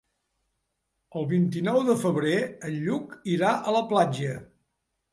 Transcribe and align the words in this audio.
El 1.19 1.27
vint-i-nou 1.33 1.79
de 1.91 1.97
febrer 2.05 2.35
en 2.71 2.83
Lluc 2.89 3.17
irà 3.37 3.55
a 3.73 3.79
la 3.81 3.87
platja. 3.97 4.37